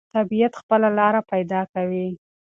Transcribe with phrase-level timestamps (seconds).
[0.15, 2.07] طبیعت خپله لاره پیدا کوي.